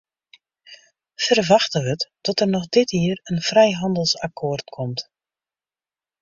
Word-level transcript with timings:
Ferwachte 1.15 1.79
wurdt 1.85 2.09
dat 2.25 2.39
der 2.39 2.47
noch 2.55 2.65
dit 2.75 2.89
jier 2.97 3.17
in 3.29 3.39
frijhannelsakkoart 3.49 4.63
komt. 4.75 4.99